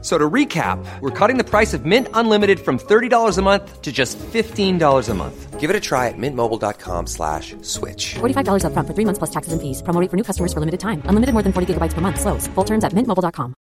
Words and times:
So 0.00 0.16
to 0.16 0.30
recap, 0.30 0.78
we're 1.00 1.10
cutting 1.10 1.38
the 1.38 1.44
price 1.44 1.74
of 1.74 1.84
Mint 1.84 2.06
Unlimited 2.14 2.60
from 2.60 2.78
$30 2.78 3.36
a 3.36 3.42
month 3.42 3.82
to 3.82 3.90
just 3.90 4.16
$15 4.18 5.08
a 5.08 5.14
month. 5.14 5.58
Give 5.58 5.70
it 5.70 5.74
a 5.74 5.80
try 5.80 6.06
at 6.06 6.14
mintmobile.com 6.16 7.08
slash 7.08 7.56
switch. 7.62 8.14
$45 8.20 8.62
upfront 8.62 8.86
for 8.86 8.94
three 8.94 9.04
months 9.04 9.18
plus 9.18 9.30
taxes 9.30 9.52
and 9.52 9.60
fees. 9.60 9.82
Promo 9.82 10.00
rate 10.00 10.08
for 10.08 10.16
new 10.16 10.22
customers 10.22 10.52
for 10.52 10.60
limited 10.60 10.78
time. 10.78 11.02
Unlimited 11.10 11.34
more 11.34 11.42
than 11.42 11.52
40 11.52 11.74
gigabytes 11.74 11.94
per 11.94 12.00
month. 12.00 12.20
Slows. 12.20 12.46
Full 12.54 12.64
terms 12.64 12.84
at 12.84 12.94
mintmobile.com. 12.94 13.54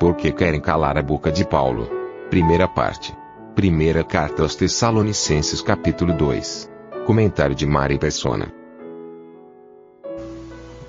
Porque 0.00 0.32
querem 0.32 0.60
calar 0.60 0.98
a 0.98 1.02
boca 1.02 1.30
de 1.30 1.44
Paulo. 1.44 1.88
Primeira 2.28 2.66
parte. 2.66 3.16
Primeira 3.54 4.02
carta 4.02 4.42
aos 4.42 4.56
Tessalonicenses 4.56 5.62
capítulo 5.62 6.12
2. 6.12 6.68
Comentário 7.06 7.54
de 7.54 7.66
Mari 7.66 7.98
Persona. 7.98 8.61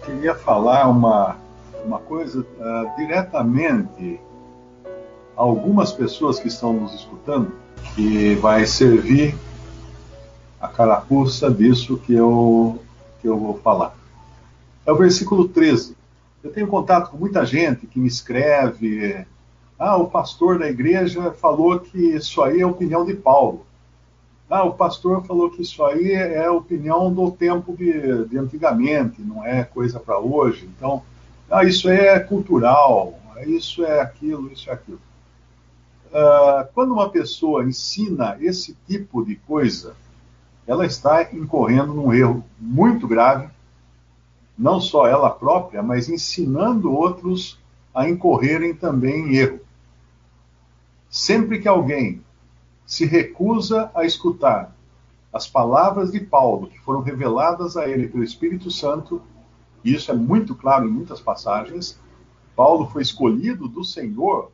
Queria 0.05 0.35
falar 0.35 0.87
uma, 0.89 1.37
uma 1.85 1.99
coisa 1.99 2.41
uh, 2.41 2.95
diretamente 2.97 4.19
a 5.35 5.41
algumas 5.41 5.91
pessoas 5.91 6.39
que 6.39 6.47
estão 6.47 6.73
nos 6.73 6.93
escutando, 6.93 7.51
que 7.95 8.35
vai 8.35 8.65
servir 8.65 9.35
a 10.59 10.67
carapuça 10.67 11.51
disso 11.51 11.97
que 11.97 12.13
eu, 12.13 12.79
que 13.21 13.27
eu 13.27 13.37
vou 13.37 13.59
falar. 13.59 13.95
É 14.85 14.91
o 14.91 14.95
versículo 14.95 15.47
13. 15.47 15.95
Eu 16.43 16.51
tenho 16.51 16.67
contato 16.67 17.09
com 17.09 17.17
muita 17.17 17.45
gente 17.45 17.87
que 17.87 17.99
me 17.99 18.07
escreve. 18.07 19.25
Ah, 19.79 19.97
o 19.97 20.09
pastor 20.09 20.59
da 20.59 20.69
igreja 20.69 21.31
falou 21.31 21.79
que 21.79 21.97
isso 21.97 22.41
aí 22.41 22.61
é 22.61 22.65
opinião 22.65 23.05
de 23.05 23.13
Paulo. 23.13 23.65
Ah, 24.53 24.65
o 24.65 24.73
pastor 24.73 25.25
falou 25.25 25.49
que 25.49 25.63
isso 25.63 25.83
aí 25.83 26.11
é 26.11 26.47
opinião 26.47 27.11
do 27.11 27.31
tempo 27.31 27.75
de, 27.75 28.25
de 28.25 28.37
antigamente, 28.37 29.19
não 29.19 29.43
é 29.43 29.63
coisa 29.63 29.99
para 29.99 30.19
hoje. 30.19 30.69
Então, 30.77 31.01
ah, 31.49 31.63
isso 31.63 31.89
é 31.89 32.19
cultural, 32.19 33.19
isso 33.47 33.83
é 33.83 33.99
aquilo, 33.99 34.51
isso 34.51 34.69
é 34.69 34.73
aquilo. 34.73 35.01
Uh, 36.11 36.71
quando 36.71 36.93
uma 36.93 37.09
pessoa 37.09 37.65
ensina 37.65 38.37
esse 38.39 38.77
tipo 38.87 39.25
de 39.25 39.37
coisa, 39.37 39.95
ela 40.67 40.85
está 40.85 41.33
incorrendo 41.33 41.91
num 41.91 42.13
erro 42.13 42.45
muito 42.59 43.07
grave, 43.07 43.49
não 44.55 44.79
só 44.79 45.07
ela 45.07 45.31
própria, 45.31 45.81
mas 45.81 46.09
ensinando 46.09 46.93
outros 46.93 47.59
a 47.91 48.07
incorrerem 48.07 48.75
também 48.75 49.29
em 49.29 49.35
erro. 49.35 49.61
Sempre 51.09 51.57
que 51.59 51.67
alguém 51.67 52.21
se 52.85 53.05
recusa 53.05 53.91
a 53.93 54.05
escutar 54.05 54.75
as 55.31 55.47
palavras 55.47 56.11
de 56.11 56.19
Paulo, 56.19 56.67
que 56.67 56.79
foram 56.79 57.01
reveladas 57.01 57.75
a 57.75 57.87
ele 57.87 58.07
pelo 58.07 58.23
Espírito 58.23 58.69
Santo, 58.69 59.21
e 59.83 59.93
isso 59.93 60.11
é 60.11 60.13
muito 60.13 60.53
claro 60.53 60.87
em 60.87 60.91
muitas 60.91 61.19
passagens. 61.19 61.99
Paulo 62.55 62.87
foi 62.87 63.01
escolhido 63.01 63.67
do 63.67 63.83
Senhor 63.83 64.51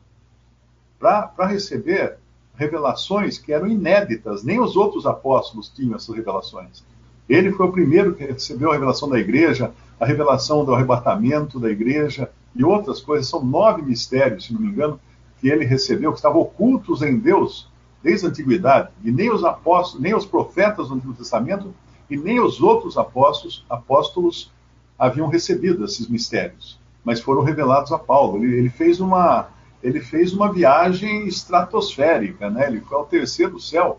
para 0.98 1.46
receber 1.46 2.18
revelações 2.56 3.38
que 3.38 3.52
eram 3.52 3.66
inéditas, 3.66 4.42
nem 4.42 4.60
os 4.60 4.76
outros 4.76 5.06
apóstolos 5.06 5.68
tinham 5.68 5.94
essas 5.94 6.14
revelações. 6.14 6.82
Ele 7.28 7.52
foi 7.52 7.66
o 7.66 7.72
primeiro 7.72 8.14
que 8.14 8.24
recebeu 8.24 8.70
a 8.70 8.74
revelação 8.74 9.08
da 9.08 9.18
igreja, 9.18 9.72
a 10.00 10.04
revelação 10.04 10.64
do 10.64 10.74
arrebatamento 10.74 11.60
da 11.60 11.70
igreja 11.70 12.30
e 12.54 12.64
outras 12.64 13.00
coisas. 13.00 13.28
São 13.28 13.44
nove 13.44 13.82
mistérios, 13.82 14.46
se 14.46 14.52
não 14.52 14.60
me 14.60 14.68
engano, 14.68 14.98
que 15.38 15.48
ele 15.48 15.64
recebeu, 15.64 16.10
que 16.10 16.18
estavam 16.18 16.40
ocultos 16.40 17.02
em 17.02 17.18
Deus 17.18 17.69
desde 18.02 18.26
a 18.26 18.28
antiguidade, 18.30 18.90
e 19.04 19.10
nem 19.10 19.30
os 19.30 19.44
apóstolos, 19.44 20.02
nem 20.02 20.14
os 20.14 20.24
profetas 20.24 20.88
do 20.88 20.94
Antigo 20.94 21.14
Testamento 21.14 21.74
e 22.08 22.16
nem 22.16 22.40
os 22.40 22.60
outros 22.60 22.96
apóstolos, 22.96 23.64
apóstolos 23.68 24.52
haviam 24.98 25.28
recebido 25.28 25.84
esses 25.84 26.08
mistérios, 26.08 26.78
mas 27.04 27.20
foram 27.20 27.42
revelados 27.42 27.92
a 27.92 27.98
Paulo. 27.98 28.42
Ele, 28.42 28.58
ele 28.58 28.70
fez 28.70 29.00
uma 29.00 29.48
ele 29.82 30.00
fez 30.00 30.34
uma 30.34 30.52
viagem 30.52 31.26
estratosférica, 31.26 32.50
né? 32.50 32.66
Ele 32.66 32.82
foi 32.82 32.98
ao 32.98 33.06
terceiro 33.06 33.58
céu, 33.58 33.98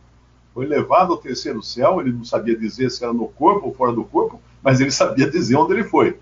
foi 0.53 0.67
levado 0.67 1.11
ao 1.11 1.17
terceiro 1.17 1.63
céu. 1.63 2.00
Ele 2.00 2.11
não 2.11 2.23
sabia 2.23 2.56
dizer 2.56 2.91
se 2.91 3.03
era 3.03 3.11
no 3.11 3.28
corpo 3.28 3.66
ou 3.66 3.73
fora 3.73 3.91
do 3.91 4.03
corpo, 4.03 4.40
mas 4.61 4.79
ele 4.79 4.91
sabia 4.91 5.29
dizer 5.29 5.56
onde 5.56 5.73
ele 5.73 5.84
foi. 5.84 6.19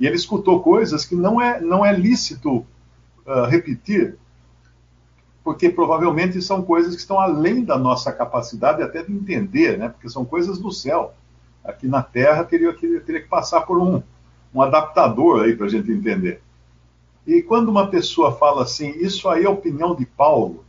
E 0.00 0.06
ele 0.06 0.16
escutou 0.16 0.62
coisas 0.62 1.04
que 1.04 1.14
não 1.14 1.40
é 1.40 1.60
não 1.60 1.84
é 1.84 1.92
lícito 1.92 2.64
uh, 3.26 3.44
repetir 3.48 4.16
porque 5.46 5.70
provavelmente 5.70 6.42
são 6.42 6.60
coisas 6.60 6.96
que 6.96 7.00
estão 7.00 7.20
além 7.20 7.62
da 7.62 7.78
nossa 7.78 8.10
capacidade 8.10 8.82
até 8.82 9.04
de 9.04 9.12
entender, 9.12 9.78
né? 9.78 9.88
porque 9.90 10.08
são 10.08 10.24
coisas 10.24 10.58
do 10.58 10.72
céu. 10.72 11.14
Aqui 11.64 11.86
na 11.86 12.02
Terra 12.02 12.42
teria 12.42 12.72
que, 12.72 12.98
teria 12.98 13.22
que 13.22 13.28
passar 13.28 13.60
por 13.60 13.78
um, 13.78 14.02
um 14.52 14.60
adaptador 14.60 15.44
aí 15.44 15.54
para 15.54 15.66
a 15.66 15.68
gente 15.68 15.88
entender. 15.88 16.42
E 17.24 17.40
quando 17.42 17.68
uma 17.68 17.86
pessoa 17.86 18.32
fala 18.32 18.64
assim, 18.64 18.90
isso 18.96 19.28
aí 19.28 19.44
é 19.44 19.48
opinião 19.48 19.94
de 19.94 20.04
Paulo, 20.04 20.64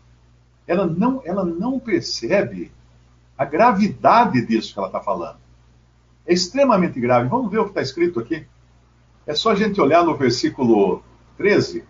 ela 0.67 0.85
não, 0.85 1.23
ela 1.25 1.44
não 1.44 1.79
percebe 1.79 2.71
a 3.35 3.45
gravidade 3.45 4.45
disso 4.45 4.73
que 4.73 4.77
ela 4.77 4.89
está 4.89 4.99
falando. 4.99 5.38
É 6.23 6.33
extremamente 6.33 6.99
grave. 6.99 7.27
Vamos 7.27 7.49
ver 7.49 7.57
o 7.57 7.63
que 7.63 7.71
está 7.71 7.81
escrito 7.81 8.19
aqui. 8.19 8.45
É 9.25 9.33
só 9.33 9.53
a 9.53 9.55
gente 9.55 9.81
olhar 9.81 10.05
no 10.05 10.15
versículo 10.15 11.01
13 11.35 11.83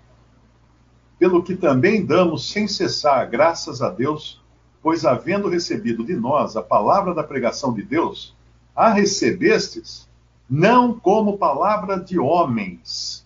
pelo 1.20 1.42
que 1.42 1.56
também 1.56 2.06
damos 2.06 2.52
sem 2.52 2.68
cessar 2.68 3.28
graças 3.30 3.82
a 3.82 3.90
Deus, 3.90 4.42
pois 4.82 5.06
havendo 5.06 5.50
recebido 5.50 6.06
de 6.06 6.16
nós 6.16 6.56
a 6.56 6.62
palavra 6.62 7.14
da 7.14 7.24
pregação 7.24 7.74
de 7.74 7.82
Deus, 7.82 8.36
a 8.76 8.90
recebestes, 8.90 10.08
não 10.50 10.98
como 10.98 11.38
palavra 11.38 12.00
de 12.00 12.20
homens, 12.20 13.26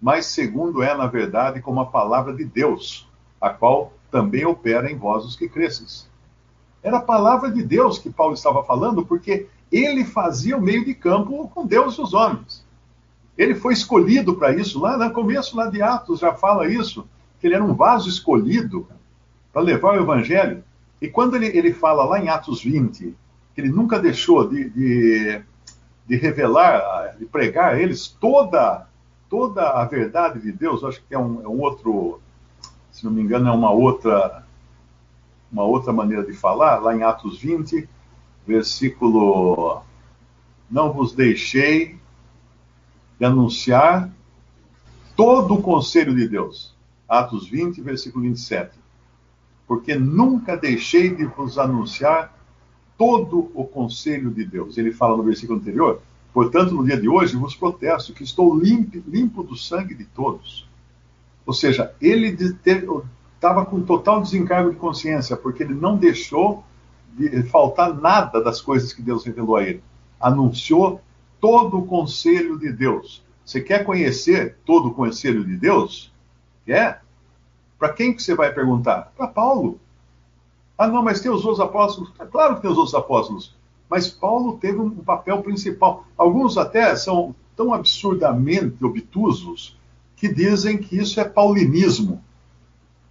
mas 0.00 0.26
segundo 0.26 0.82
é, 0.82 0.96
na 0.96 1.06
verdade, 1.06 1.60
como 1.60 1.80
a 1.80 1.86
palavra 1.86 2.34
de 2.34 2.44
Deus, 2.44 3.06
a 3.40 3.50
qual 3.50 3.92
também 4.10 4.44
opera 4.46 4.90
em 4.90 4.96
vós 4.96 5.24
os 5.24 5.36
que 5.36 5.48
cresces. 5.48 6.08
Era 6.82 6.98
a 6.98 7.02
palavra 7.02 7.50
de 7.50 7.62
Deus 7.62 7.98
que 7.98 8.10
Paulo 8.10 8.34
estava 8.34 8.64
falando, 8.64 9.04
porque 9.04 9.46
ele 9.70 10.04
fazia 10.04 10.56
o 10.56 10.62
meio 10.62 10.84
de 10.84 10.94
campo 10.94 11.48
com 11.48 11.66
Deus 11.66 11.96
e 11.96 12.00
os 12.00 12.14
homens. 12.14 12.64
Ele 13.36 13.54
foi 13.54 13.74
escolhido 13.74 14.36
para 14.36 14.54
isso, 14.54 14.80
lá 14.80 14.96
no 14.96 15.12
começo 15.12 15.56
lá 15.56 15.66
de 15.66 15.82
Atos 15.82 16.20
já 16.20 16.32
fala 16.32 16.68
isso 16.68 17.06
que 17.40 17.46
ele 17.46 17.54
era 17.54 17.64
um 17.64 17.74
vaso 17.74 18.08
escolhido 18.08 18.86
para 19.52 19.62
levar 19.62 19.94
o 19.94 20.02
evangelho. 20.02 20.62
E 21.00 21.08
quando 21.08 21.36
ele, 21.36 21.46
ele 21.46 21.72
fala 21.72 22.04
lá 22.04 22.18
em 22.20 22.28
Atos 22.28 22.62
20, 22.62 23.14
que 23.54 23.60
ele 23.60 23.70
nunca 23.70 23.98
deixou 23.98 24.48
de, 24.48 24.68
de, 24.70 25.42
de 26.06 26.16
revelar, 26.16 27.16
de 27.18 27.24
pregar 27.26 27.74
a 27.74 27.80
eles 27.80 28.06
toda, 28.06 28.86
toda 29.28 29.70
a 29.70 29.84
verdade 29.84 30.40
de 30.40 30.52
Deus, 30.52 30.84
acho 30.84 31.02
que 31.06 31.14
é 31.14 31.18
um, 31.18 31.42
é 31.42 31.48
um 31.48 31.60
outro, 31.60 32.20
se 32.90 33.04
não 33.04 33.12
me 33.12 33.22
engano, 33.22 33.48
é 33.48 33.52
uma 33.52 33.70
outra, 33.70 34.44
uma 35.50 35.64
outra 35.64 35.92
maneira 35.92 36.24
de 36.24 36.32
falar, 36.32 36.78
lá 36.78 36.94
em 36.94 37.02
Atos 37.02 37.38
20, 37.40 37.88
versículo: 38.46 39.82
Não 40.70 40.92
vos 40.92 41.12
deixei 41.12 41.98
de 43.18 43.24
anunciar 43.24 44.10
todo 45.16 45.54
o 45.54 45.62
conselho 45.62 46.14
de 46.14 46.28
Deus. 46.28 46.75
Atos 47.08 47.48
20, 47.48 47.80
versículo 47.80 48.24
27. 48.24 48.70
Porque 49.66 49.94
nunca 49.94 50.56
deixei 50.56 51.14
de 51.14 51.24
vos 51.24 51.58
anunciar 51.58 52.36
todo 52.96 53.50
o 53.54 53.64
conselho 53.64 54.30
de 54.30 54.44
Deus. 54.44 54.78
Ele 54.78 54.92
fala 54.92 55.16
no 55.16 55.22
versículo 55.22 55.58
anterior, 55.58 56.00
portanto, 56.32 56.74
no 56.74 56.84
dia 56.84 56.96
de 56.96 57.08
hoje 57.08 57.36
vos 57.36 57.54
protesto 57.54 58.12
que 58.12 58.22
estou 58.22 58.58
limpo, 58.58 59.02
limpo 59.06 59.42
do 59.42 59.56
sangue 59.56 59.94
de 59.94 60.04
todos. 60.04 60.68
Ou 61.44 61.52
seja, 61.52 61.94
ele 62.00 62.36
estava 63.36 63.64
com 63.64 63.80
total 63.82 64.20
desencargo 64.20 64.70
de 64.70 64.76
consciência, 64.76 65.36
porque 65.36 65.62
ele 65.62 65.74
não 65.74 65.96
deixou 65.96 66.64
de 67.16 67.42
faltar 67.44 67.94
nada 67.94 68.42
das 68.42 68.60
coisas 68.60 68.92
que 68.92 69.00
Deus 69.00 69.24
revelou 69.24 69.56
a 69.56 69.62
ele. 69.62 69.82
Anunciou 70.20 71.00
todo 71.40 71.78
o 71.78 71.86
conselho 71.86 72.58
de 72.58 72.72
Deus. 72.72 73.24
Você 73.44 73.60
quer 73.60 73.84
conhecer 73.84 74.56
todo 74.64 74.88
o 74.88 74.94
conselho 74.94 75.44
de 75.44 75.56
Deus? 75.56 76.12
É? 76.66 76.98
Para 77.78 77.92
quem 77.92 78.14
que 78.14 78.22
você 78.22 78.34
vai 78.34 78.52
perguntar? 78.52 79.12
Para 79.16 79.28
Paulo. 79.28 79.78
Ah, 80.78 80.86
não, 80.86 81.02
mas 81.02 81.20
tem 81.20 81.30
os 81.30 81.44
outros 81.44 81.60
apóstolos? 81.60 82.12
É 82.18 82.24
claro 82.24 82.56
que 82.56 82.62
tem 82.62 82.70
os 82.70 82.76
outros 82.76 82.94
apóstolos. 82.94 83.54
Mas 83.88 84.08
Paulo 84.08 84.58
teve 84.58 84.78
um 84.78 84.90
papel 84.90 85.42
principal. 85.42 86.04
Alguns 86.16 86.58
até 86.58 86.94
são 86.96 87.34
tão 87.54 87.72
absurdamente 87.72 88.84
obtusos 88.84 89.78
que 90.16 90.28
dizem 90.28 90.76
que 90.76 90.98
isso 90.98 91.20
é 91.20 91.24
paulinismo. 91.24 92.22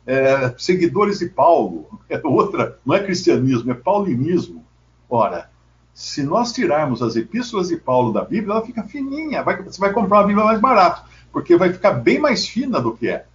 É, 0.05 0.53
seguidores 0.57 1.19
de 1.19 1.29
Paulo. 1.29 1.87
É 2.07 2.21
outra, 2.23 2.77
não 2.85 2.93
é 2.93 3.03
cristianismo, 3.03 3.71
é 3.71 3.73
paulinismo. 3.73 4.63
Ora, 5.09 5.49
se 5.91 6.21
nós 6.21 6.53
tirarmos 6.53 7.01
as 7.01 7.15
epístolas 7.15 7.69
de 7.69 7.77
Paulo 7.77 8.13
da 8.13 8.23
Bíblia, 8.23 8.53
ela 8.53 8.65
fica 8.65 8.83
fininha. 8.83 9.41
Vai, 9.41 9.59
você 9.63 9.79
vai 9.79 9.91
comprar 9.91 10.19
uma 10.19 10.27
Bíblia 10.27 10.45
mais 10.45 10.59
barato, 10.59 11.09
porque 11.31 11.57
vai 11.57 11.73
ficar 11.73 11.93
bem 11.93 12.19
mais 12.19 12.47
fina 12.47 12.79
do 12.79 12.95
que 12.95 13.07
é. 13.07 13.25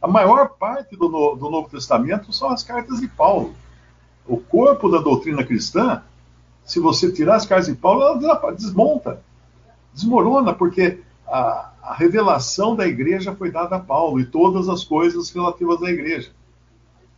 A 0.00 0.08
maior 0.08 0.50
parte 0.50 0.96
do, 0.96 1.08
do 1.08 1.50
Novo 1.50 1.68
Testamento 1.68 2.32
são 2.32 2.50
as 2.50 2.62
cartas 2.62 3.00
de 3.00 3.08
Paulo. 3.08 3.54
O 4.26 4.36
corpo 4.38 4.90
da 4.90 4.98
doutrina 4.98 5.44
cristã, 5.44 6.02
se 6.64 6.80
você 6.80 7.10
tirar 7.10 7.36
as 7.36 7.46
cartas 7.46 7.66
de 7.66 7.74
Paulo, 7.74 8.02
ela 8.02 8.52
desmonta, 8.52 9.22
desmorona, 9.92 10.52
porque 10.52 11.00
a, 11.26 11.72
a 11.82 11.94
revelação 11.94 12.74
da 12.74 12.86
igreja 12.86 13.34
foi 13.34 13.50
dada 13.50 13.76
a 13.76 13.80
Paulo 13.80 14.20
e 14.20 14.26
todas 14.26 14.68
as 14.68 14.84
coisas 14.84 15.30
relativas 15.30 15.82
à 15.82 15.90
igreja. 15.90 16.30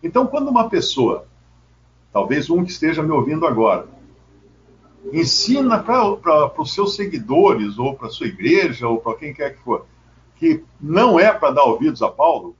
Então, 0.02 0.26
quando 0.26 0.48
uma 0.48 0.68
pessoa, 0.68 1.26
talvez 2.12 2.48
um 2.48 2.64
que 2.64 2.70
esteja 2.70 3.02
me 3.02 3.10
ouvindo 3.10 3.46
agora, 3.46 3.86
ensina 5.12 5.78
para 5.78 6.60
os 6.60 6.72
seus 6.72 6.94
seguidores, 6.94 7.78
ou 7.78 7.94
para 7.94 8.08
a 8.08 8.10
sua 8.10 8.26
igreja, 8.26 8.86
ou 8.86 8.98
para 8.98 9.16
quem 9.16 9.34
quer 9.34 9.56
que 9.56 9.62
for, 9.62 9.86
que 10.36 10.62
não 10.80 11.18
é 11.18 11.32
para 11.32 11.50
dar 11.50 11.64
ouvidos 11.64 12.02
a 12.02 12.08
Paulo, 12.08 12.54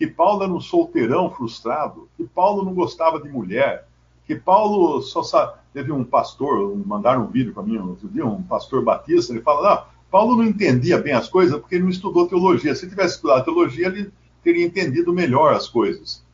que 0.00 0.06
Paulo 0.06 0.42
era 0.42 0.50
um 0.50 0.62
solteirão 0.62 1.30
frustrado, 1.30 2.08
que 2.16 2.24
Paulo 2.24 2.64
não 2.64 2.72
gostava 2.72 3.20
de 3.20 3.28
mulher, 3.28 3.86
que 4.26 4.34
Paulo 4.34 5.02
só 5.02 5.22
sabe. 5.22 5.60
Teve 5.74 5.92
um 5.92 6.02
pastor, 6.02 6.74
mandaram 6.86 7.24
um 7.24 7.26
vídeo 7.26 7.52
para 7.52 7.62
mim 7.62 7.76
outro 7.76 8.08
dia, 8.08 8.24
um 8.24 8.42
pastor 8.42 8.82
batista, 8.82 9.30
ele 9.30 9.42
fala: 9.42 9.68
não, 9.68 9.84
Paulo 10.10 10.36
não 10.36 10.44
entendia 10.44 10.96
bem 10.96 11.12
as 11.12 11.28
coisas 11.28 11.60
porque 11.60 11.74
ele 11.74 11.84
não 11.84 11.90
estudou 11.90 12.26
teologia. 12.26 12.74
Se 12.74 12.88
tivesse 12.88 13.16
estudado 13.16 13.44
teologia, 13.44 13.88
ele 13.88 14.10
teria 14.42 14.64
entendido 14.64 15.12
melhor 15.12 15.52
as 15.52 15.68
coisas. 15.68 16.24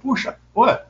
Puxa, 0.00 0.38
olha, 0.54 0.86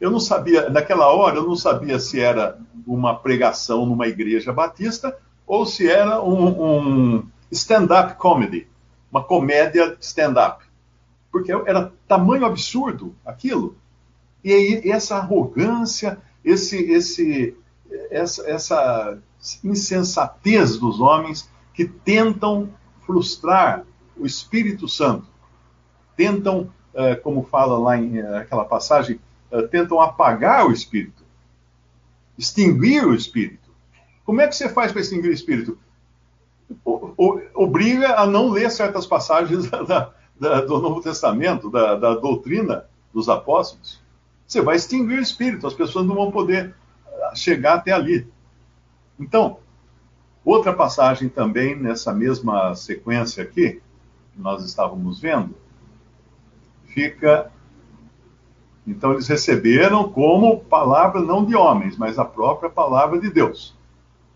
eu 0.00 0.10
não 0.10 0.20
sabia, 0.20 0.70
naquela 0.70 1.12
hora, 1.12 1.36
eu 1.36 1.46
não 1.46 1.54
sabia 1.54 1.98
se 1.98 2.18
era 2.18 2.58
uma 2.86 3.14
pregação 3.14 3.84
numa 3.84 4.08
igreja 4.08 4.54
batista 4.54 5.18
ou 5.46 5.66
se 5.66 5.86
era 5.86 6.22
um, 6.22 7.16
um 7.18 7.28
stand-up 7.50 8.14
comedy, 8.14 8.66
uma 9.10 9.22
comédia 9.22 9.96
stand-up. 10.00 10.64
Porque 11.30 11.52
era 11.52 11.92
tamanho 12.08 12.44
absurdo 12.44 13.14
aquilo. 13.24 13.76
E 14.42 14.52
aí, 14.52 14.90
essa 14.90 15.16
arrogância, 15.16 16.18
esse, 16.44 16.76
esse, 16.90 17.56
essa, 18.10 18.48
essa 18.48 19.18
insensatez 19.64 20.76
dos 20.76 21.00
homens 21.00 21.50
que 21.74 21.84
tentam 21.84 22.70
frustrar 23.04 23.84
o 24.16 24.24
Espírito 24.24 24.88
Santo, 24.88 25.26
tentam, 26.16 26.72
eh, 26.94 27.14
como 27.16 27.44
fala 27.44 27.78
lá 27.78 27.98
em 27.98 28.18
eh, 28.18 28.38
aquela 28.38 28.64
passagem, 28.64 29.20
eh, 29.50 29.62
tentam 29.62 30.00
apagar 30.00 30.66
o 30.66 30.72
Espírito, 30.72 31.22
extinguir 32.38 33.06
o 33.06 33.14
Espírito. 33.14 33.70
Como 34.24 34.40
é 34.40 34.48
que 34.48 34.56
você 34.56 34.68
faz 34.68 34.90
para 34.90 35.02
extinguir 35.02 35.28
o 35.28 35.34
Espírito? 35.34 35.78
Obriga 37.54 38.20
a 38.20 38.26
não 38.26 38.50
ler 38.50 38.70
certas 38.70 39.06
passagens 39.06 39.70
da, 39.70 40.12
da, 40.38 40.60
do 40.60 40.80
Novo 40.80 41.00
Testamento, 41.00 41.70
da, 41.70 41.94
da 41.94 42.14
doutrina 42.14 42.84
dos 43.12 43.28
apóstolos. 43.28 44.00
Você 44.46 44.60
vai 44.60 44.76
extinguir 44.76 45.18
o 45.18 45.22
Espírito, 45.22 45.66
as 45.66 45.74
pessoas 45.74 46.06
não 46.06 46.14
vão 46.14 46.30
poder 46.30 46.74
chegar 47.34 47.74
até 47.74 47.92
ali. 47.92 48.26
Então, 49.18 49.58
outra 50.44 50.72
passagem 50.72 51.28
também 51.28 51.74
nessa 51.74 52.12
mesma 52.12 52.74
sequência 52.74 53.42
aqui, 53.42 53.80
que 54.32 54.40
nós 54.40 54.64
estávamos 54.64 55.20
vendo, 55.20 55.54
fica. 56.88 57.50
Então, 58.86 59.12
eles 59.12 59.26
receberam 59.26 60.08
como 60.12 60.60
palavra 60.60 61.20
não 61.20 61.44
de 61.44 61.56
homens, 61.56 61.96
mas 61.96 62.18
a 62.18 62.24
própria 62.24 62.70
palavra 62.70 63.18
de 63.18 63.28
Deus. 63.28 63.74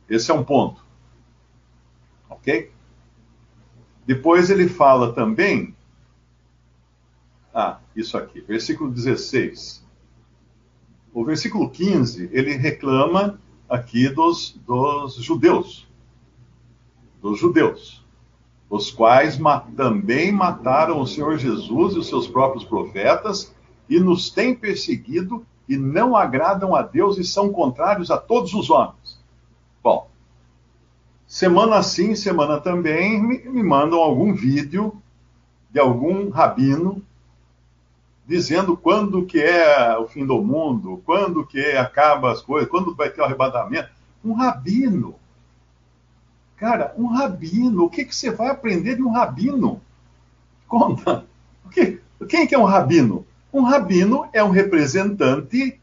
Esse 0.08 0.32
é 0.32 0.34
um 0.34 0.42
ponto. 0.42 0.84
Ok? 2.40 2.70
Depois 4.06 4.50
ele 4.50 4.68
fala 4.68 5.12
também. 5.12 5.74
Ah, 7.54 7.78
isso 7.94 8.16
aqui, 8.16 8.40
versículo 8.40 8.90
16 8.90 9.80
o 11.12 11.24
versículo 11.24 11.68
15, 11.68 12.30
ele 12.32 12.56
reclama 12.56 13.40
aqui 13.68 14.08
dos, 14.08 14.58
dos 14.66 15.14
judeus. 15.14 15.88
Dos 17.20 17.38
judeus. 17.38 18.04
Os 18.68 18.90
quais 18.90 19.38
também 19.76 20.30
mataram 20.30 21.00
o 21.00 21.06
Senhor 21.06 21.36
Jesus 21.36 21.94
e 21.94 21.98
os 21.98 22.08
seus 22.08 22.28
próprios 22.28 22.64
profetas 22.64 23.52
e 23.88 23.98
nos 23.98 24.30
têm 24.30 24.54
perseguido 24.54 25.44
e 25.68 25.76
não 25.76 26.16
agradam 26.16 26.74
a 26.74 26.82
Deus 26.82 27.18
e 27.18 27.24
são 27.24 27.52
contrários 27.52 28.10
a 28.10 28.16
todos 28.16 28.54
os 28.54 28.70
homens. 28.70 29.19
Semana 31.30 31.80
sim, 31.80 32.16
semana 32.16 32.60
também, 32.60 33.22
me, 33.22 33.38
me 33.48 33.62
mandam 33.62 34.00
algum 34.00 34.34
vídeo 34.34 35.00
de 35.70 35.78
algum 35.78 36.28
rabino 36.28 37.06
dizendo 38.26 38.76
quando 38.76 39.24
que 39.24 39.38
é 39.38 39.96
o 39.96 40.08
fim 40.08 40.26
do 40.26 40.42
mundo, 40.42 41.00
quando 41.06 41.46
que 41.46 41.60
acaba 41.76 42.32
as 42.32 42.42
coisas, 42.42 42.68
quando 42.68 42.96
vai 42.96 43.10
ter 43.10 43.20
o 43.20 43.24
arrebatamento. 43.24 43.90
Um 44.24 44.32
rabino. 44.32 45.14
Cara, 46.56 46.92
um 46.98 47.06
rabino. 47.06 47.84
O 47.84 47.88
que, 47.88 48.04
que 48.04 48.14
você 48.14 48.32
vai 48.32 48.48
aprender 48.48 48.96
de 48.96 49.02
um 49.04 49.12
rabino? 49.12 49.80
Conta. 50.66 51.24
Que, 51.70 52.00
quem 52.28 52.44
que 52.44 52.56
é 52.56 52.58
um 52.58 52.64
rabino? 52.64 53.24
Um 53.52 53.62
rabino 53.62 54.28
é 54.32 54.42
um 54.42 54.50
representante, 54.50 55.80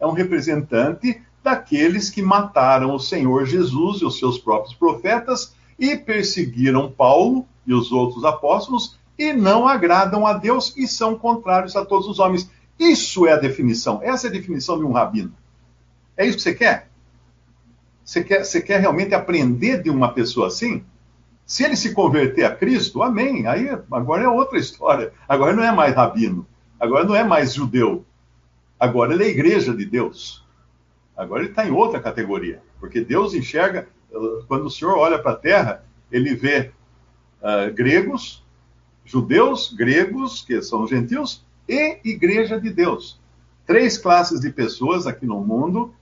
é 0.00 0.06
um 0.08 0.12
representante 0.12 1.22
daqueles 1.42 2.08
que 2.08 2.22
mataram 2.22 2.94
o 2.94 3.00
Senhor 3.00 3.46
Jesus 3.46 4.00
e 4.00 4.04
os 4.04 4.18
seus 4.18 4.38
próprios 4.38 4.74
profetas 4.74 5.54
e 5.78 5.96
perseguiram 5.96 6.90
Paulo 6.90 7.46
e 7.66 7.74
os 7.74 7.90
outros 7.90 8.24
apóstolos 8.24 8.98
e 9.18 9.32
não 9.32 9.66
agradam 9.66 10.26
a 10.26 10.32
Deus 10.32 10.74
e 10.76 10.86
são 10.86 11.18
contrários 11.18 11.76
a 11.76 11.84
todos 11.84 12.08
os 12.08 12.18
homens. 12.18 12.50
Isso 12.78 13.26
é 13.26 13.32
a 13.32 13.38
definição. 13.38 14.00
Essa 14.02 14.26
é 14.26 14.30
a 14.30 14.32
definição 14.32 14.78
de 14.78 14.84
um 14.84 14.92
rabino. 14.92 15.32
É 16.16 16.26
isso 16.26 16.36
que 16.36 16.42
você 16.42 16.54
quer? 16.54 16.88
Você 18.04 18.22
quer, 18.24 18.44
você 18.44 18.60
quer 18.60 18.80
realmente 18.80 19.14
aprender 19.14 19.82
de 19.82 19.90
uma 19.90 20.12
pessoa 20.12 20.48
assim? 20.48 20.84
Se 21.46 21.64
ele 21.64 21.76
se 21.76 21.92
converter 21.92 22.44
a 22.44 22.54
Cristo, 22.54 23.02
amém. 23.02 23.46
Aí 23.46 23.68
agora 23.90 24.24
é 24.24 24.28
outra 24.28 24.58
história. 24.58 25.12
Agora 25.28 25.54
não 25.54 25.62
é 25.62 25.72
mais 25.72 25.94
rabino. 25.94 26.46
Agora 26.78 27.04
não 27.04 27.14
é 27.14 27.22
mais 27.22 27.54
judeu. 27.54 28.04
Agora 28.78 29.14
ele 29.14 29.24
é 29.24 29.28
igreja 29.28 29.74
de 29.74 29.84
Deus. 29.84 30.41
Agora 31.16 31.42
ele 31.42 31.50
está 31.50 31.66
em 31.66 31.70
outra 31.70 32.00
categoria. 32.00 32.62
Porque 32.80 33.00
Deus 33.00 33.34
enxerga, 33.34 33.88
quando 34.48 34.66
o 34.66 34.70
Senhor 34.70 34.96
olha 34.96 35.18
para 35.18 35.32
a 35.32 35.36
terra, 35.36 35.84
ele 36.10 36.34
vê 36.34 36.70
uh, 37.40 37.72
gregos, 37.72 38.44
judeus, 39.04 39.72
gregos, 39.72 40.42
que 40.42 40.60
são 40.62 40.86
gentios, 40.86 41.44
e 41.68 41.98
igreja 42.04 42.60
de 42.60 42.70
Deus. 42.70 43.20
Três 43.66 43.96
classes 43.96 44.40
de 44.40 44.50
pessoas 44.50 45.06
aqui 45.06 45.26
no 45.26 45.40
mundo. 45.40 45.94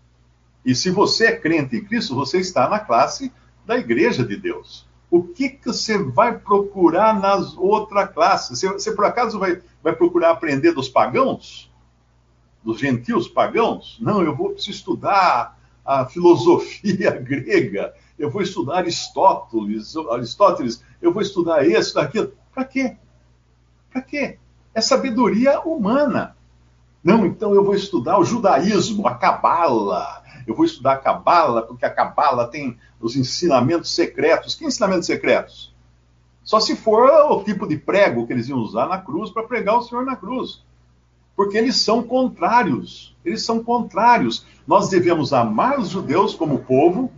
E 0.65 0.75
se 0.75 0.91
você 0.91 1.27
é 1.27 1.37
crente 1.37 1.77
em 1.77 1.85
Cristo, 1.85 2.15
você 2.15 2.39
está 2.39 2.69
na 2.69 2.79
classe 2.79 3.33
da 3.67 3.79
igreja 3.79 4.25
de 4.25 4.37
Deus. 4.37 4.89
O 5.11 5.23
que, 5.23 5.49
que 5.49 5.67
você 5.67 5.99
vai 5.99 6.39
procurar 6.39 7.19
nas 7.19 7.57
outras 7.57 8.11
classes? 8.13 8.59
Você, 8.59 8.69
você 8.69 8.93
por 8.93 9.05
acaso 9.05 9.39
vai, 9.39 9.61
vai 9.83 9.95
procurar 9.95 10.31
aprender 10.31 10.73
dos 10.73 10.89
pagãos? 10.89 11.70
Dos 12.63 12.79
gentios 12.79 13.27
pagãos? 13.29 13.99
Não, 14.01 14.23
eu 14.23 14.37
vou 14.37 14.53
estudar 14.53 15.59
a 15.85 16.05
filosofia 16.07 17.11
grega, 17.19 17.95
eu 18.19 18.31
vou 18.31 18.43
estudar 18.43 18.77
Aristóteles, 18.77 19.95
Aristóteles, 19.97 20.85
eu 21.01 21.13
vou 21.13 21.23
estudar 21.23 21.67
isso, 21.67 21.99
aquilo. 21.99 22.33
Para 22.53 22.65
quê? 22.65 22.97
Para 23.91 24.03
quê? 24.03 24.39
É 24.75 24.81
sabedoria 24.81 25.61
humana. 25.61 26.37
Não, 27.03 27.25
então 27.25 27.55
eu 27.55 27.65
vou 27.65 27.75
estudar 27.75 28.19
o 28.19 28.25
judaísmo, 28.25 29.09
a 29.09 29.15
cabala. 29.15 30.23
Eu 30.47 30.55
vou 30.55 30.65
estudar 30.65 30.93
a 30.93 30.99
cabala, 30.99 31.63
porque 31.63 31.85
a 31.85 31.91
cabala 31.91 32.47
tem 32.47 32.79
os 33.01 33.17
ensinamentos 33.17 33.95
secretos. 33.95 34.55
Que 34.55 34.67
ensinamentos 34.67 35.07
secretos? 35.07 35.75
Só 36.45 36.61
se 36.61 36.77
for 36.77 37.09
o 37.31 37.43
tipo 37.43 37.67
de 37.67 37.77
prego 37.77 38.27
que 38.27 38.33
eles 38.33 38.49
iam 38.49 38.59
usar 38.59 38.87
na 38.87 38.99
cruz 38.99 39.31
para 39.31 39.43
pregar 39.43 39.79
o 39.79 39.83
Senhor 39.83 40.05
na 40.05 40.17
cruz. 40.17 40.63
Porque 41.37 41.57
eles 41.57 41.77
são 41.77 42.03
contrários. 42.03 43.17
Eles 43.25 43.45
são 43.45 43.63
contrários. 43.63 44.47
Nós 44.67 44.89
devemos 44.89 45.33
amar 45.33 45.79
os 45.79 45.89
judeus 45.89 46.35
como 46.35 46.61
povo, 46.61 47.11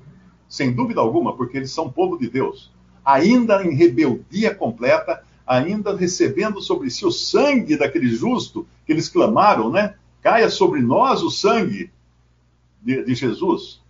sem 0.48 0.72
dúvida 0.72 1.00
alguma, 1.00 1.36
porque 1.36 1.56
eles 1.56 1.70
são 1.70 1.90
povo 1.90 2.18
de 2.18 2.28
Deus 2.28 2.72
ainda 3.04 3.64
em 3.64 3.74
rebeldia 3.74 4.54
completa, 4.54 5.22
ainda 5.46 5.96
recebendo 5.96 6.60
sobre 6.60 6.90
si 6.90 7.04
o 7.04 7.10
sangue 7.10 7.76
daquele 7.76 8.08
justo 8.08 8.66
que 8.86 8.92
eles 8.92 9.08
clamaram, 9.08 9.70
né? 9.70 9.94
Caia 10.22 10.48
sobre 10.48 10.80
nós 10.80 11.22
o 11.22 11.30
sangue 11.30 11.90
de, 12.80 13.04
de 13.04 13.14
Jesus. 13.14 13.80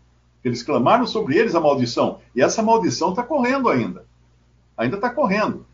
Eles 0.43 0.63
clamaram 0.63 1.07
sobre 1.07 1.37
eles 1.37 1.55
a 1.55 1.61
maldição. 1.61 2.19
E 2.35 2.43
essa 2.43 2.63
maldição 2.63 3.11
está 3.11 3.23
correndo 3.23 3.69
ainda. 3.69 4.05
Ainda 4.77 4.97
está 4.97 5.11
correndo. 5.11 5.67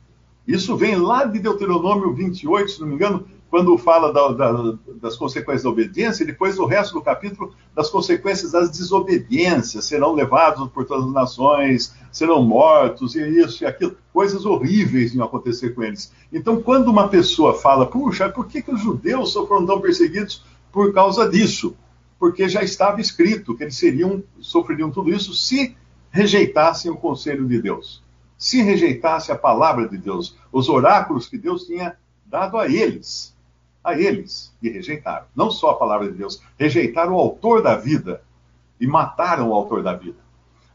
Isso 0.48 0.74
vem 0.78 0.96
lá 0.96 1.26
de 1.26 1.38
Deuteronômio 1.38 2.14
28, 2.14 2.70
se 2.70 2.80
não 2.80 2.88
me 2.88 2.94
engano, 2.94 3.26
quando 3.50 3.76
fala 3.76 4.10
da, 4.10 4.28
da, 4.28 4.74
das 5.00 5.14
consequências 5.14 5.62
da 5.62 5.68
obediência, 5.68 6.22
e 6.22 6.26
depois 6.26 6.58
o 6.58 6.64
resto 6.64 6.94
do 6.94 7.02
capítulo 7.02 7.52
das 7.74 7.90
consequências 7.90 8.52
das 8.52 8.70
desobediências, 8.70 9.84
serão 9.84 10.14
levados 10.14 10.70
por 10.70 10.86
todas 10.86 11.04
as 11.04 11.12
nações, 11.12 11.94
serão 12.10 12.42
mortos, 12.42 13.14
e 13.14 13.20
isso 13.28 13.62
e 13.62 13.66
aquilo, 13.66 13.94
coisas 14.10 14.46
horríveis 14.46 15.14
iam 15.14 15.26
acontecer 15.26 15.74
com 15.74 15.82
eles. 15.82 16.10
Então, 16.32 16.62
quando 16.62 16.88
uma 16.88 17.08
pessoa 17.08 17.52
fala, 17.52 17.84
puxa, 17.84 18.30
por 18.30 18.46
que, 18.46 18.62
que 18.62 18.72
os 18.72 18.80
judeus 18.80 19.34
foram 19.34 19.66
tão 19.66 19.80
perseguidos? 19.82 20.42
Por 20.72 20.94
causa 20.94 21.28
disso. 21.28 21.76
Porque 22.18 22.48
já 22.48 22.62
estava 22.62 23.02
escrito 23.02 23.54
que 23.54 23.64
eles 23.64 23.76
seriam, 23.76 24.22
sofreriam 24.40 24.90
tudo 24.90 25.10
isso 25.10 25.34
se 25.34 25.76
rejeitassem 26.10 26.90
o 26.90 26.96
conselho 26.96 27.46
de 27.46 27.60
Deus, 27.60 28.02
se 28.38 28.62
rejeitassem 28.62 29.34
a 29.34 29.38
palavra 29.38 29.88
de 29.88 29.98
Deus, 29.98 30.36
os 30.50 30.68
oráculos 30.68 31.28
que 31.28 31.36
Deus 31.36 31.64
tinha 31.64 31.96
dado 32.24 32.56
a 32.56 32.66
eles 32.66 33.36
a 33.88 33.98
eles 33.98 34.52
e 34.62 34.68
rejeitaram. 34.68 35.26
Não 35.34 35.50
só 35.50 35.70
a 35.70 35.76
palavra 35.76 36.10
de 36.10 36.18
Deus, 36.18 36.42
rejeitaram 36.58 37.14
o 37.14 37.18
autor 37.18 37.62
da 37.62 37.76
vida 37.76 38.22
e 38.80 38.86
mataram 38.86 39.48
o 39.48 39.54
autor 39.54 39.82
da 39.82 39.94
vida. 39.94 40.18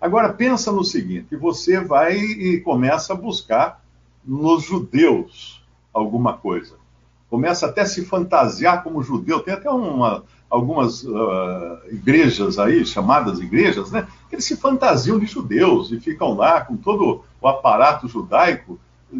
Agora 0.01 0.33
pensa 0.33 0.71
no 0.71 0.83
seguinte: 0.83 1.35
você 1.35 1.79
vai 1.79 2.17
e 2.17 2.59
começa 2.61 3.13
a 3.13 3.15
buscar 3.15 3.81
nos 4.25 4.63
judeus 4.63 5.63
alguma 5.93 6.33
coisa. 6.33 6.75
Começa 7.29 7.65
até 7.65 7.81
a 7.81 7.85
se 7.85 8.05
fantasiar 8.05 8.83
como 8.83 9.01
judeu. 9.01 9.39
Tem 9.39 9.53
até 9.53 9.69
uma, 9.69 10.23
algumas 10.49 11.03
uh, 11.03 11.79
igrejas 11.91 12.59
aí, 12.59 12.85
chamadas 12.85 13.39
igrejas, 13.39 13.91
né? 13.91 14.07
Que 14.29 14.35
eles 14.35 14.45
se 14.45 14.55
fantasiam 14.55 15.17
de 15.17 15.25
judeus 15.25 15.91
e 15.91 15.99
ficam 15.99 16.35
lá 16.35 16.61
com 16.61 16.77
todo 16.77 17.23
o 17.43 17.47
aparato 17.47 18.07
judaico. 18.07 18.79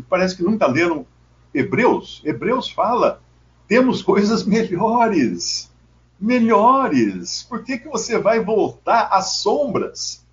Parece 0.10 0.36
que 0.36 0.44
nunca 0.44 0.65
leram 0.65 1.06
Hebreus. 1.53 2.22
Hebreus 2.24 2.70
fala 2.70 3.22
temos 3.68 4.01
coisas 4.01 4.44
melhores. 4.46 5.72
Melhores. 6.20 7.44
Por 7.44 7.63
que, 7.63 7.77
que 7.77 7.88
você 7.88 8.18
vai 8.18 8.39
voltar 8.39 9.10
às 9.12 9.38
sombras? 9.38 10.25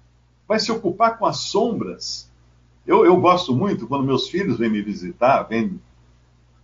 Vai 0.47 0.59
se 0.59 0.71
ocupar 0.71 1.19
com 1.19 1.27
as 1.27 1.39
sombras? 1.39 2.31
Eu, 2.87 3.05
eu 3.05 3.17
gosto 3.17 3.55
muito 3.55 3.87
quando 3.87 4.05
meus 4.05 4.29
filhos 4.29 4.59
vêm 4.59 4.71
me 4.71 4.83
visitar, 4.83 5.43
vêm 5.45 5.81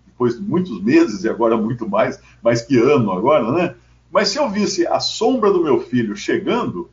depois 0.06 0.36
de 0.36 0.42
muitos 0.42 0.82
meses 0.82 1.24
e 1.24 1.28
agora 1.28 1.56
muito 1.56 1.88
mais, 1.88 2.20
mais 2.42 2.62
que 2.62 2.78
ano 2.78 3.12
agora, 3.12 3.52
né? 3.52 3.74
Mas 4.10 4.28
se 4.28 4.38
eu 4.38 4.48
visse 4.48 4.86
a 4.86 4.98
sombra 4.98 5.52
do 5.52 5.62
meu 5.62 5.80
filho 5.80 6.16
chegando, 6.16 6.88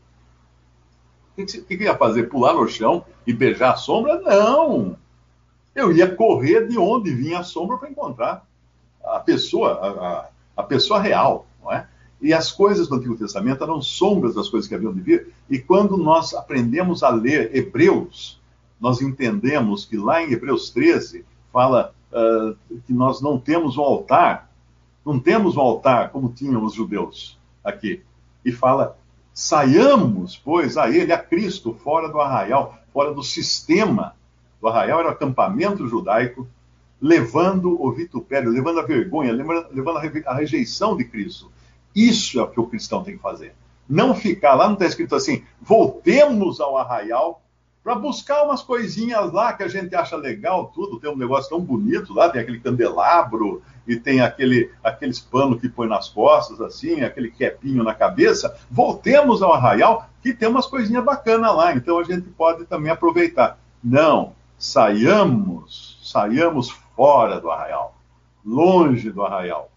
o 1.38 1.46
que, 1.46 1.78
que, 1.78 1.84
ia 1.84 1.98
fazer? 1.98 2.30
Pular 2.30 2.54
no 2.54 2.68
chão 2.68 3.06
e 3.26 3.34
beijar 3.34 3.74
a 3.74 3.76
sombra? 3.76 4.22
Não! 4.22 4.96
Eu 5.74 5.92
ia 5.92 6.14
correr 6.14 6.68
de 6.68 6.78
onde 6.78 7.14
vinha 7.14 7.40
a 7.40 7.44
sombra 7.44 7.78
para 7.78 7.90
encontrar 7.90 8.46
a 9.04 9.20
pessoa, 9.20 9.72
a, 9.74 10.62
a 10.62 10.64
pessoa 10.64 11.00
real, 11.00 11.48
não 11.62 11.72
é? 11.72 11.88
E 12.22 12.34
as 12.34 12.52
coisas 12.52 12.88
do 12.88 12.96
Antigo 12.96 13.18
Testamento 13.18 13.64
eram 13.64 13.82
sombras 13.82 14.36
das 14.36 14.48
coisas 14.48 14.70
que 14.70 14.76
haviam 14.76 14.94
de 14.94 15.02
vir. 15.02 15.34
E 15.50 15.60
quando 15.60 15.98
nós 15.98 16.34
aprendemos 16.34 17.04
a 17.04 17.10
ler 17.10 17.54
Hebreus, 17.54 18.40
nós 18.80 19.02
entendemos 19.02 19.84
que 19.84 19.98
lá 19.98 20.24
em 20.24 20.32
Hebreus 20.32 20.70
13 20.70 21.26
fala 21.52 21.94
uh, 22.12 22.56
que 22.88 22.94
nós 22.94 23.22
não 23.22 23.38
temos 23.38 23.78
um 23.78 23.82
altar, 23.82 24.50
não 25.06 25.20
temos 25.20 25.58
um 25.58 25.60
altar 25.60 26.12
como 26.12 26.32
tinham 26.32 26.64
os 26.64 26.74
judeus 26.74 27.38
aqui. 27.62 28.02
E 28.46 28.54
fala: 28.54 28.98
saiamos, 29.34 30.38
pois, 30.38 30.78
a 30.78 30.90
ele, 30.90 31.12
a 31.12 31.18
Cristo, 31.18 31.74
fora 31.74 32.08
do 32.08 32.22
arraial, 32.22 32.78
fora 32.94 33.14
do 33.14 33.24
sistema. 33.24 34.16
O 34.62 34.68
arraial 34.68 35.00
era 35.00 35.10
o 35.10 35.12
acampamento 35.12 35.88
judaico 35.88 36.48
levando 37.02 37.82
o 37.84 37.92
vitupério, 37.92 38.50
levando 38.50 38.80
a 38.80 38.84
vergonha, 38.84 39.34
levando 39.34 39.98
a 40.26 40.34
rejeição 40.34 40.96
de 40.96 41.04
Cristo. 41.04 41.52
Isso 41.94 42.40
é 42.40 42.44
o 42.44 42.48
que 42.48 42.60
o 42.60 42.68
cristão 42.68 43.04
tem 43.04 43.18
que 43.18 43.22
fazer. 43.22 43.54
Não 43.90 44.16
ficar 44.16 44.56
lá, 44.56 44.68
não 44.68 44.74
está 44.74 44.86
escrito 44.86 45.14
assim, 45.14 45.44
voltemos 45.62 46.62
ao 46.62 46.78
arraial 46.78 47.43
para 47.84 47.96
buscar 47.96 48.44
umas 48.44 48.62
coisinhas 48.62 49.32
lá 49.34 49.52
que 49.52 49.62
a 49.62 49.68
gente 49.68 49.94
acha 49.94 50.16
legal, 50.16 50.72
tudo. 50.74 51.00
Tem 51.00 51.12
um 51.12 51.18
negócio 51.18 51.50
tão 51.50 51.60
bonito 51.60 52.14
lá, 52.14 52.30
tem 52.30 52.42
aquele 52.42 52.60
candelabro 52.60 53.62
e 53.86 53.98
tem 53.98 54.22
aquele, 54.22 54.72
aqueles 54.82 55.20
panos 55.20 55.60
que 55.60 55.68
põe 55.68 55.88
nas 55.88 56.08
costas, 56.08 56.62
assim, 56.62 57.02
aquele 57.02 57.30
quepinho 57.30 57.84
na 57.84 57.94
cabeça. 57.94 58.56
Voltemos 58.72 59.42
ao 59.42 59.54
arraial, 59.54 60.08
que 60.22 60.34
tem 60.34 60.48
umas 60.48 60.66
coisinhas 60.66 61.04
bacanas 61.04 61.54
lá, 61.54 61.74
então 61.74 62.00
a 62.00 62.04
gente 62.04 62.30
pode 62.30 62.64
também 62.66 62.90
aproveitar. 62.90 63.60
Não, 63.84 64.34
saiamos, 64.58 66.00
saiamos 66.02 66.70
fora 66.96 67.42
do 67.42 67.52
arraial, 67.52 67.98
longe 68.46 69.12
do 69.12 69.24
arraial. 69.24 69.70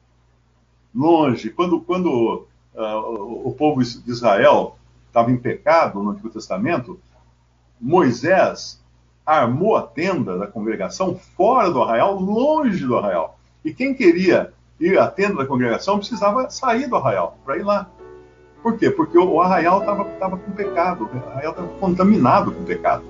Longe. 0.94 1.50
Quando, 1.50 1.80
quando 1.80 2.46
uh, 2.74 3.48
o 3.48 3.52
povo 3.52 3.82
de 3.82 4.10
Israel 4.10 4.78
estava 5.08 5.30
em 5.30 5.36
pecado 5.36 6.00
no 6.00 6.10
Antigo 6.10 6.30
Testamento, 6.30 7.00
Moisés 7.80 8.80
armou 9.24 9.76
a 9.76 9.82
tenda 9.82 10.38
da 10.38 10.46
congregação 10.46 11.18
fora 11.36 11.70
do 11.70 11.82
arraial, 11.82 12.14
longe 12.14 12.84
do 12.84 12.96
arraial. 12.96 13.38
E 13.64 13.74
quem 13.74 13.92
queria 13.92 14.52
ir 14.78 14.98
à 14.98 15.08
tenda 15.08 15.36
da 15.36 15.46
congregação 15.46 15.98
precisava 15.98 16.48
sair 16.50 16.86
do 16.88 16.96
arraial 16.96 17.36
para 17.44 17.56
ir 17.56 17.64
lá. 17.64 17.90
Por 18.62 18.78
quê? 18.78 18.90
Porque 18.90 19.18
o, 19.18 19.40
arraial 19.40 19.80
estava 19.80 20.36
com 20.36 20.52
pecado, 20.52 21.10
o 21.12 21.28
arraial 21.30 21.52
estava 21.52 21.68
contaminado 21.78 22.52
com 22.52 22.64
pecado. 22.64 23.04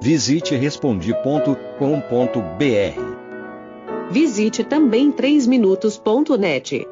Visite 0.00 0.56
respondi.com.br. 0.56 1.52
Visite 4.10 4.64
também 4.64 5.12
3minutos.net. 5.12 6.91